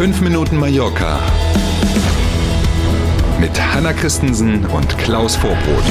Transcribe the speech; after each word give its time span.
5 0.00 0.22
Minuten 0.22 0.56
Mallorca 0.56 1.20
mit 3.38 3.50
Hanna 3.60 3.92
Christensen 3.92 4.64
und 4.64 4.96
Klaus 4.96 5.36
Vorbrot. 5.36 5.84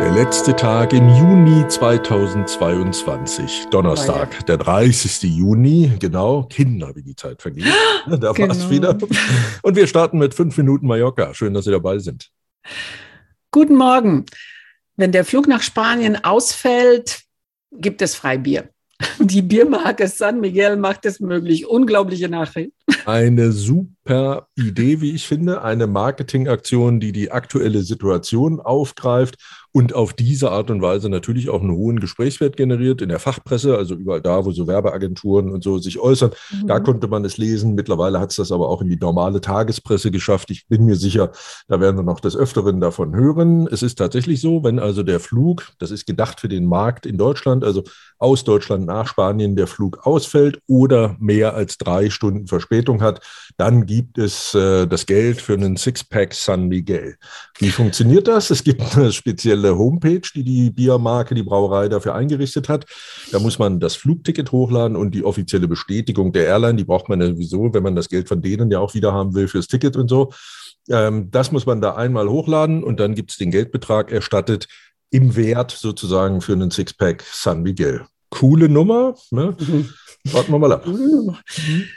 Der 0.00 0.10
letzte 0.12 0.56
Tag 0.56 0.94
im 0.94 1.06
Juni 1.10 1.68
2022, 1.68 3.66
Donnerstag, 3.70 4.46
der 4.46 4.56
30. 4.56 5.24
Juni, 5.24 5.92
genau, 5.98 6.44
Kinder, 6.44 6.96
wie 6.96 7.02
die 7.02 7.14
Zeit 7.14 7.42
vergeht. 7.42 7.66
Da 8.06 8.32
Genau. 8.32 8.48
war 8.48 8.56
es 8.56 8.70
wieder. 8.70 8.96
Und 9.60 9.76
wir 9.76 9.86
starten 9.86 10.16
mit 10.16 10.32
5 10.32 10.56
Minuten 10.56 10.86
Mallorca. 10.86 11.34
Schön, 11.34 11.52
dass 11.52 11.66
Sie 11.66 11.72
dabei 11.72 11.98
sind. 11.98 12.30
Guten 13.50 13.76
Morgen. 13.76 14.24
Wenn 14.96 15.12
der 15.12 15.26
Flug 15.26 15.46
nach 15.46 15.60
Spanien 15.60 16.24
ausfällt, 16.24 17.20
gibt 17.70 18.00
es 18.00 18.14
Freibier. 18.14 18.71
Die 19.18 19.42
Biermarke 19.42 20.08
San 20.08 20.40
Miguel 20.40 20.76
macht 20.76 21.06
es 21.06 21.20
möglich. 21.20 21.66
Unglaubliche 21.66 22.28
Nachricht. 22.28 22.72
Eine 23.06 23.52
super 23.52 24.48
Idee, 24.56 25.00
wie 25.00 25.12
ich 25.12 25.26
finde, 25.26 25.62
eine 25.62 25.86
Marketingaktion, 25.86 27.00
die 27.00 27.12
die 27.12 27.30
aktuelle 27.30 27.82
Situation 27.82 28.60
aufgreift 28.60 29.36
und 29.72 29.94
auf 29.94 30.12
diese 30.12 30.50
Art 30.50 30.70
und 30.70 30.82
Weise 30.82 31.08
natürlich 31.08 31.48
auch 31.48 31.62
einen 31.62 31.72
hohen 31.72 31.98
Gesprächswert 31.98 32.56
generiert 32.56 33.00
in 33.00 33.08
der 33.08 33.18
Fachpresse, 33.18 33.76
also 33.76 33.94
überall 33.94 34.20
da, 34.20 34.44
wo 34.44 34.52
so 34.52 34.66
Werbeagenturen 34.66 35.50
und 35.50 35.64
so 35.64 35.78
sich 35.78 35.98
äußern. 35.98 36.30
Da 36.66 36.78
konnte 36.80 37.08
man 37.08 37.24
es 37.24 37.38
lesen. 37.38 37.74
Mittlerweile 37.74 38.20
hat 38.20 38.30
es 38.30 38.36
das 38.36 38.52
aber 38.52 38.68
auch 38.68 38.82
in 38.82 38.88
die 38.88 38.96
normale 38.96 39.40
Tagespresse 39.40 40.10
geschafft. 40.10 40.50
Ich 40.50 40.66
bin 40.68 40.84
mir 40.84 40.96
sicher, 40.96 41.32
da 41.68 41.80
werden 41.80 41.96
wir 41.96 42.02
noch 42.02 42.20
des 42.20 42.36
Öfteren 42.36 42.80
davon 42.80 43.16
hören. 43.16 43.66
Es 43.66 43.82
ist 43.82 43.96
tatsächlich 43.96 44.42
so, 44.42 44.62
wenn 44.62 44.78
also 44.78 45.02
der 45.02 45.20
Flug, 45.20 45.68
das 45.78 45.90
ist 45.90 46.06
gedacht 46.06 46.40
für 46.40 46.48
den 46.48 46.66
Markt 46.66 47.06
in 47.06 47.16
Deutschland, 47.16 47.64
also 47.64 47.82
aus 48.18 48.44
Deutschland 48.44 48.86
nach 48.86 49.08
Spanien 49.08 49.56
der 49.56 49.66
Flug 49.66 50.06
ausfällt 50.06 50.60
oder 50.66 51.16
mehr 51.18 51.54
als 51.54 51.78
drei 51.78 52.10
Stunden 52.10 52.46
Verspätung 52.46 53.00
hat, 53.00 53.20
dann 53.56 53.86
gibt 53.86 54.18
es 54.18 54.54
äh, 54.54 54.86
das 54.86 55.06
Geld 55.06 55.40
für 55.40 55.54
einen 55.54 55.76
Sixpack 55.76 56.34
San 56.34 56.68
Miguel. 56.68 57.16
Wie 57.58 57.70
funktioniert 57.70 58.28
das? 58.28 58.50
Es 58.50 58.62
gibt 58.62 58.82
eine 58.96 59.12
spezielle 59.12 59.61
Homepage, 59.70 60.22
die 60.34 60.44
die 60.44 60.70
Biermarke, 60.70 61.34
die 61.34 61.42
Brauerei 61.42 61.88
dafür 61.88 62.14
eingerichtet 62.14 62.68
hat. 62.68 62.86
Da 63.30 63.38
muss 63.38 63.58
man 63.58 63.80
das 63.80 63.96
Flugticket 63.96 64.52
hochladen 64.52 64.96
und 64.96 65.14
die 65.14 65.24
offizielle 65.24 65.68
Bestätigung 65.68 66.32
der 66.32 66.46
Airline, 66.46 66.76
die 66.76 66.84
braucht 66.84 67.08
man 67.08 67.20
ja 67.20 67.28
sowieso, 67.28 67.72
wenn 67.72 67.82
man 67.82 67.96
das 67.96 68.08
Geld 68.08 68.28
von 68.28 68.42
denen 68.42 68.70
ja 68.70 68.80
auch 68.80 68.94
wieder 68.94 69.12
haben 69.12 69.34
will 69.34 69.48
fürs 69.48 69.68
Ticket 69.68 69.96
und 69.96 70.08
so. 70.08 70.32
Ähm, 70.88 71.30
das 71.30 71.52
muss 71.52 71.66
man 71.66 71.80
da 71.80 71.94
einmal 71.94 72.28
hochladen 72.28 72.82
und 72.82 73.00
dann 73.00 73.14
gibt 73.14 73.30
es 73.30 73.36
den 73.36 73.50
Geldbetrag 73.50 74.10
erstattet 74.10 74.68
im 75.10 75.36
Wert 75.36 75.70
sozusagen 75.70 76.40
für 76.40 76.52
einen 76.52 76.70
Sixpack 76.70 77.22
San 77.30 77.62
Miguel. 77.62 78.06
Coole 78.30 78.68
Nummer. 78.68 79.14
Ne? 79.30 79.54
Warten 80.24 80.52
wir 80.52 80.58
mal 80.58 80.72
ab. 80.72 80.86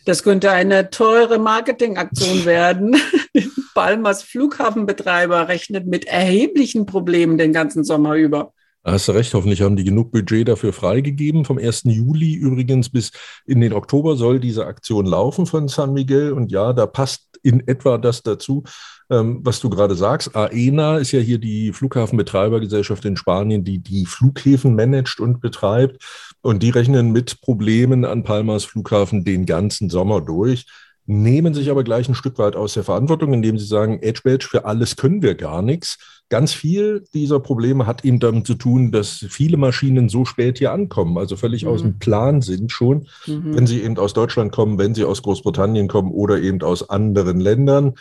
Das 0.05 0.23
könnte 0.23 0.51
eine 0.51 0.89
teure 0.89 1.39
Marketingaktion 1.39 2.45
werden. 2.45 2.95
Palmas 3.75 4.23
Flughafenbetreiber 4.23 5.47
rechnet 5.47 5.85
mit 5.85 6.05
erheblichen 6.05 6.87
Problemen 6.87 7.37
den 7.37 7.53
ganzen 7.53 7.83
Sommer 7.83 8.15
über. 8.15 8.53
Da 8.83 8.93
Hast 8.93 9.07
du 9.07 9.11
recht, 9.11 9.33
hoffentlich 9.33 9.61
haben 9.61 9.75
die 9.75 9.83
genug 9.83 10.11
Budget 10.11 10.47
dafür 10.47 10.71
freigegeben. 10.71 11.43
Vom 11.43 11.57
1. 11.57 11.83
Juli 11.85 12.33
übrigens 12.33 12.89
bis 12.89 13.11
in 13.45 13.59
den 13.59 13.73
Oktober 13.73 14.15
soll 14.15 14.39
diese 14.39 14.65
Aktion 14.65 15.05
laufen 15.05 15.45
von 15.45 15.67
San 15.67 15.93
Miguel. 15.93 16.31
Und 16.31 16.51
ja, 16.51 16.71
da 16.71 16.85
passt 16.85 17.39
in 17.43 17.67
etwa 17.67 17.97
das 17.97 18.23
dazu, 18.23 18.63
ähm, 19.09 19.41
was 19.43 19.59
du 19.59 19.69
gerade 19.69 19.95
sagst. 19.95 20.35
AENA 20.35 20.99
ist 20.99 21.11
ja 21.11 21.19
hier 21.19 21.39
die 21.39 21.73
Flughafenbetreibergesellschaft 21.73 23.03
in 23.05 23.17
Spanien, 23.17 23.63
die 23.63 23.79
die 23.79 24.05
Flughäfen 24.05 24.75
managt 24.75 25.19
und 25.19 25.41
betreibt. 25.41 26.03
Und 26.41 26.63
die 26.63 26.69
rechnen 26.69 27.11
mit 27.11 27.41
Problemen 27.41 28.05
an 28.05 28.23
Palmas 28.23 28.65
Flughafen 28.65 29.25
den 29.25 29.45
ganzen 29.45 29.89
Sommer 29.89 30.21
durch 30.21 30.65
nehmen 31.05 31.53
sich 31.53 31.69
aber 31.69 31.83
gleich 31.83 32.09
ein 32.09 32.15
Stück 32.15 32.37
weit 32.39 32.55
aus 32.55 32.73
der 32.73 32.83
Verantwortung, 32.83 33.33
indem 33.33 33.57
sie 33.59 33.65
sagen, 33.65 33.99
Edge 34.01 34.21
Badge, 34.23 34.47
für 34.49 34.65
alles 34.65 34.95
können 34.95 35.21
wir 35.21 35.35
gar 35.35 35.61
nichts. 35.61 35.97
Ganz 36.29 36.53
viel 36.53 37.03
dieser 37.13 37.39
Probleme 37.39 37.85
hat 37.85 38.03
eben 38.03 38.19
damit 38.19 38.47
zu 38.47 38.55
tun, 38.55 38.91
dass 38.91 39.23
viele 39.29 39.57
Maschinen 39.57 40.09
so 40.09 40.25
spät 40.25 40.57
hier 40.57 40.71
ankommen, 40.71 41.17
also 41.19 41.35
völlig 41.35 41.63
Mhm. 41.65 41.69
aus 41.69 41.81
dem 41.83 41.99
Plan 41.99 42.41
sind 42.41 42.71
schon, 42.71 43.07
Mhm. 43.27 43.55
wenn 43.55 43.67
sie 43.67 43.81
eben 43.83 43.97
aus 43.99 44.13
Deutschland 44.13 44.51
kommen, 44.51 44.79
wenn 44.79 44.95
sie 44.95 45.03
aus 45.03 45.21
Großbritannien 45.21 45.87
kommen 45.87 46.11
oder 46.11 46.39
eben 46.39 46.61
aus 46.63 46.89
anderen 46.89 47.39
Ländern. 47.39 47.93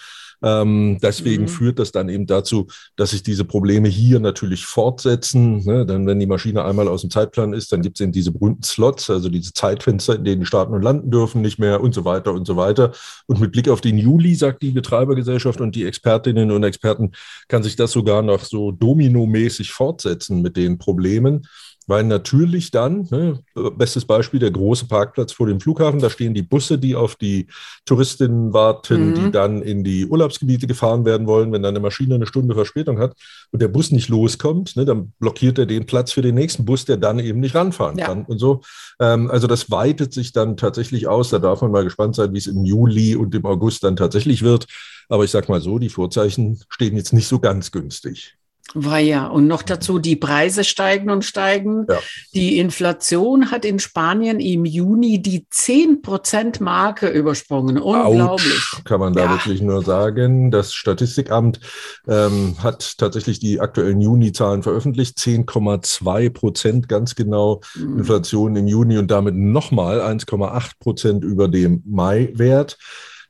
Ähm, 0.45 0.99
deswegen 1.03 1.45
Mhm. 1.45 1.49
führt 1.49 1.79
das 1.79 1.91
dann 1.91 2.11
eben 2.11 2.27
dazu, 2.27 2.67
dass 2.97 3.11
sich 3.11 3.23
diese 3.23 3.45
Probleme 3.47 3.89
hier 3.89 4.21
natürlich 4.21 4.67
fortsetzen. 4.67 5.65
Ne? 5.65 5.87
Dann, 5.87 6.07
wenn 6.07 6.21
die 6.21 6.27
Maschine 6.27 6.65
einmal 6.65 6.87
aus 6.87 7.01
dem 7.01 7.11
Zeitplan 7.11 7.55
ist, 7.55 7.73
dann 7.73 7.81
gibt 7.81 7.97
es 7.99 8.03
eben 8.03 8.13
diese 8.13 8.31
berühmten 8.31 8.63
Slots, 8.63 9.09
also 9.09 9.31
diese 9.31 9.55
Zeitfenster, 9.55 10.17
in 10.17 10.25
denen 10.25 10.41
die 10.41 10.47
starten 10.47 10.75
und 10.75 10.83
landen 10.83 11.11
dürfen, 11.11 11.41
nicht 11.41 11.59
mehr 11.59 11.81
und 11.81 11.95
so 11.95 12.05
weiter 12.05 12.33
und 12.33 12.47
so 12.47 12.57
weiter. 12.57 12.93
Und 13.27 13.41
mit 13.41 13.53
Blick 13.53 13.69
auf 13.71 13.81
den 13.81 13.97
Juli, 13.97 14.35
sagt 14.35 14.63
die 14.63 14.73
Betreibergesellschaft 14.73 15.61
und 15.61 15.75
die 15.75 15.87
Expertinnen 15.87 16.51
und 16.51 16.63
Experten, 16.63 17.13
kann 17.49 17.63
sich 17.63 17.77
das 17.77 17.93
sogar 17.93 18.21
noch 18.23 18.45
so 18.45 18.71
dominomäßig 18.71 19.73
fortsetzen 19.73 20.43
mit 20.43 20.57
den 20.57 20.77
Problemen. 20.77 21.47
Weil 21.87 22.05
natürlich 22.05 22.71
dann, 22.71 23.07
ne, 23.11 23.41
bestes 23.77 24.07
Beispiel, 24.07 24.41
der 24.41 24.51
große 24.51 24.87
Parkplatz 24.87 25.33
vor 25.33 25.47
dem 25.47 25.61
Flughafen, 25.61 26.01
da 26.01 26.09
stehen 26.09 26.33
die 26.33 26.43
Busse, 26.43 26.79
die 26.79 26.95
auf 26.95 27.17
die 27.17 27.47
Touristinnen 27.85 28.53
warten, 28.55 29.09
Mhm. 29.09 29.15
die 29.15 29.31
dann 29.31 29.61
in 29.63 29.85
die 29.85 30.07
Urlaubsgebiete 30.07 30.67
gefahren 30.67 31.05
werden 31.05 31.27
wollen. 31.27 31.53
Wenn 31.53 31.63
dann 31.63 31.75
eine 31.75 31.81
Maschine 31.81 32.15
eine 32.15 32.27
Stunde 32.27 32.55
Verspätung 32.55 32.99
hat 32.99 33.15
und 33.51 33.61
der 33.61 33.69
Bus 33.69 33.91
nicht 33.91 34.09
loskommt, 34.09 34.77
ne, 34.77 34.85
dann 34.87 35.13
blockiert 35.19 35.59
er 35.59 35.67
den 35.67 35.85
Platz 35.85 36.13
für 36.13 36.23
den 36.23 36.35
nächsten 36.37 36.65
Bus, 36.65 36.87
der 36.87 36.97
dann 36.97 37.19
eben 37.19 37.41
nicht 37.41 37.55
ranfahren 37.55 37.99
Ja. 37.99 38.07
kann 38.07 38.25
und 38.25 38.39
so. 38.39 38.63
Ähm, 39.01 39.31
also 39.31 39.47
das 39.47 39.71
weitet 39.71 40.15
sich 40.15 40.33
dann 40.33 40.57
tatsächlich 40.57 41.07
aus. 41.07 41.29
Da 41.31 41.39
darf 41.39 41.61
man 41.61 41.71
mal 41.71 41.85
gespannt 41.85 42.15
sein, 42.15 42.33
wie 42.33 42.39
es 42.39 42.47
im 42.47 42.65
Juli 42.65 43.15
und 43.15 43.35
im 43.35 43.45
August 43.45 43.85
dann 43.85 43.97
tatsächlich 43.97 44.43
wird. 44.43 44.67
Aber 45.11 45.25
ich 45.25 45.31
sag 45.31 45.51
mal 45.51 45.61
so, 45.61 45.79
die 45.79 45.91
Vorzeichen 45.91 46.59
stehen 46.71 46.97
jetzt 46.97 47.13
nicht 47.13 47.29
so 47.29 47.39
ganz 47.39 47.71
günstig. 47.73 48.37
War 48.73 48.99
ja. 48.99 49.27
Und 49.27 49.47
noch 49.47 49.63
dazu, 49.63 49.99
die 49.99 50.17
Preise 50.17 50.65
steigen 50.65 51.11
und 51.11 51.25
steigen. 51.25 51.87
Ja. 51.89 51.99
Die 52.35 52.59
Inflation 52.59 53.51
hat 53.51 53.65
in 53.65 53.79
Spanien 53.79 54.41
im 54.41 54.65
Juni 54.65 55.21
die 55.21 55.47
10%-Marke 55.51 57.09
übersprungen. 57.09 57.79
Unglaublich. 57.79 58.53
Autsch, 58.53 58.85
kann 58.85 59.01
man 59.01 59.13
da 59.13 59.25
Ja. 59.25 59.31
wirklich 59.33 59.61
nur 59.63 59.83
sagen. 59.85 60.51
Das 60.51 60.73
Statistikamt 60.75 61.61
ähm, 62.09 62.57
hat 62.63 62.99
tatsächlich 62.99 63.39
die 63.39 63.61
aktuellen 63.61 64.01
Juni-Zahlen 64.01 64.63
veröffentlicht. 64.63 65.19
10,2 65.19 66.31
Prozent 66.31 66.89
ganz 66.89 67.15
genau 67.15 67.61
Mhm. 67.77 67.99
Inflation 67.99 68.57
im 68.57 68.67
Juni 68.67 68.99
und 68.99 69.11
damit 69.11 69.35
nochmal 69.37 70.01
1,8 70.01 70.79
Prozent 70.81 71.23
über 71.25 71.49
dem 71.49 71.83
Mai-Wert. 71.87 72.79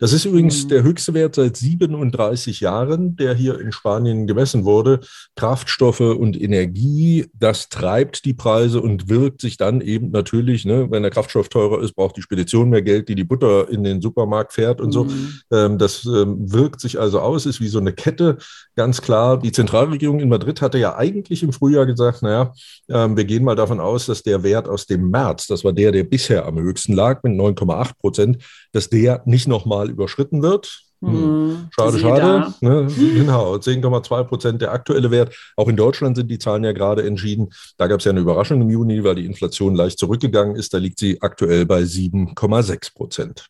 Das 0.04 0.12
ist 0.12 0.26
übrigens 0.26 0.64
Mhm. 0.64 0.68
der 0.68 0.82
höchste 0.82 1.14
Wert 1.14 1.34
seit 1.34 1.56
37 1.56 2.60
Jahren, 2.60 3.16
der 3.16 3.32
hier 3.32 3.58
in 3.58 3.72
Spanien 3.72 4.26
gemessen 4.26 4.66
wurde. 4.66 5.00
Kraftstoffe 5.34 6.00
und 6.00 6.38
Energie, 6.38 7.24
das 7.32 7.70
treibt 7.70 8.26
die 8.26 8.34
Preise 8.34 8.82
und 8.82 9.08
wirkt 9.08 9.40
sich 9.40 9.56
dann 9.56 9.80
eben 9.80 10.10
natürlich, 10.10 10.66
ne, 10.66 10.90
wenn 10.90 11.04
der 11.04 11.10
Kraftstoff 11.10 11.48
teurer 11.48 11.80
ist, 11.80 11.94
braucht 11.94 12.18
die 12.18 12.20
Spedition 12.20 12.68
mehr 12.68 12.82
Geld, 12.82 13.08
die 13.08 13.14
die 13.14 13.24
Butter 13.24 13.66
in 13.70 13.82
den 13.82 14.02
Supermarkt 14.02 14.52
fährt 14.52 14.82
und 14.82 14.92
so. 14.92 15.04
Mhm. 15.04 15.40
Ähm, 15.50 15.78
das 15.78 16.04
ähm, 16.04 16.52
wirkt 16.52 16.82
sich 16.82 17.00
also 17.00 17.20
aus, 17.20 17.46
ist 17.46 17.62
wie 17.62 17.68
so 17.68 17.78
eine 17.78 17.94
Kette. 17.94 18.36
Ganz 18.76 19.00
klar, 19.00 19.38
die 19.38 19.52
Zentralregierung 19.52 20.20
in 20.20 20.28
Madrid 20.28 20.60
hatte 20.60 20.76
ja 20.76 20.96
eigentlich 20.96 21.42
im 21.42 21.54
Frühjahr 21.54 21.86
gesagt, 21.86 22.20
naja, 22.20 22.52
ähm, 22.90 23.16
wir 23.16 23.24
gehen 23.24 23.42
mal 23.42 23.56
davon 23.56 23.80
aus, 23.80 24.04
dass 24.04 24.22
der 24.22 24.42
Wert 24.42 24.68
aus 24.68 24.84
dem 24.84 25.08
März, 25.08 25.46
das 25.46 25.64
war 25.64 25.72
der, 25.72 25.92
der 25.92 26.04
bisher 26.04 26.44
am 26.44 26.58
höchsten 26.58 26.92
lag, 26.92 27.22
mit 27.22 27.32
9,8 27.32 27.92
Prozent, 27.98 28.44
dass 28.72 28.90
der 28.90 29.22
nicht 29.24 29.48
nochmal 29.48 29.93
überschritten 29.94 30.42
wird. 30.42 30.84
Hm. 31.00 31.12
Mhm. 31.12 31.68
Schade, 31.70 31.98
schade. 31.98 32.54
Ne? 32.60 32.86
Genau, 32.96 33.54
10,2 33.54 34.24
Prozent 34.24 34.62
der 34.62 34.72
aktuelle 34.72 35.10
Wert. 35.10 35.34
Auch 35.56 35.68
in 35.68 35.76
Deutschland 35.76 36.16
sind 36.16 36.30
die 36.30 36.38
Zahlen 36.38 36.64
ja 36.64 36.72
gerade 36.72 37.06
entschieden. 37.06 37.50
Da 37.76 37.86
gab 37.86 38.00
es 38.00 38.04
ja 38.04 38.10
eine 38.10 38.20
Überraschung 38.20 38.60
im 38.60 38.70
Juni, 38.70 39.04
weil 39.04 39.16
die 39.16 39.26
Inflation 39.26 39.74
leicht 39.74 39.98
zurückgegangen 39.98 40.56
ist. 40.56 40.74
Da 40.74 40.78
liegt 40.78 40.98
sie 40.98 41.20
aktuell 41.20 41.66
bei 41.66 41.80
7,6 41.82 42.94
Prozent. 42.94 43.46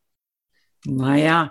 Naja, 0.87 1.51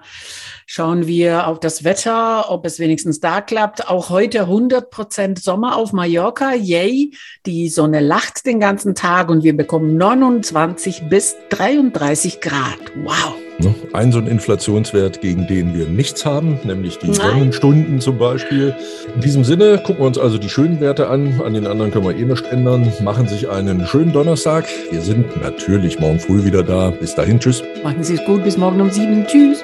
schauen 0.67 1.07
wir 1.07 1.47
auf 1.47 1.59
das 1.59 1.83
Wetter, 1.83 2.51
ob 2.51 2.67
es 2.67 2.77
wenigstens 2.77 3.19
da 3.19 3.41
klappt. 3.41 3.89
Auch 3.89 4.11
heute 4.11 4.41
100 4.41 4.91
Prozent 4.91 5.39
Sommer 5.41 5.75
auf 5.75 5.91
Mallorca. 5.91 6.53
Yay! 6.53 7.15
Die 7.47 7.67
Sonne 7.69 7.99
lacht 7.99 8.45
den 8.45 8.59
ganzen 8.59 8.93
Tag 8.93 9.31
und 9.31 9.43
wir 9.43 9.57
bekommen 9.57 9.97
29 9.97 11.09
bis 11.09 11.35
33 11.49 12.41
Grad. 12.41 12.77
Wow! 12.95 13.42
Ne? 13.59 13.73
Ein 13.93 14.11
so 14.11 14.19
ein 14.19 14.27
Inflationswert, 14.27 15.21
gegen 15.21 15.47
den 15.47 15.73
wir 15.73 15.87
nichts 15.87 16.25
haben, 16.25 16.59
nämlich 16.63 16.97
die 16.99 17.07
Nein. 17.07 17.15
Sonnenstunden 17.15 17.99
zum 17.99 18.17
Beispiel. 18.17 18.75
In 19.15 19.21
diesem 19.21 19.43
Sinne 19.43 19.77
gucken 19.77 19.99
wir 20.01 20.07
uns 20.07 20.17
also 20.17 20.37
die 20.37 20.49
schönen 20.49 20.79
Werte 20.79 21.07
an. 21.07 21.41
An 21.45 21.53
den 21.53 21.67
anderen 21.67 21.91
können 21.91 22.05
wir 22.05 22.15
eh 22.15 22.25
nicht 22.25 22.45
ändern. 22.51 22.91
Machen 23.03 23.27
sich 23.27 23.49
einen 23.49 23.85
schönen 23.85 24.11
Donnerstag. 24.11 24.65
Wir 24.91 25.01
sind 25.01 25.41
natürlich 25.41 25.99
morgen 25.99 26.19
früh 26.19 26.43
wieder 26.43 26.63
da. 26.63 26.91
Bis 26.91 27.15
dahin, 27.15 27.39
tschüss. 27.39 27.63
Machen 27.83 28.03
Sie 28.03 28.15
es 28.15 28.25
gut. 28.25 28.43
Bis 28.43 28.57
morgen 28.57 28.81
um 28.81 28.89
sieben. 28.89 29.25
Tschüss. 29.27 29.63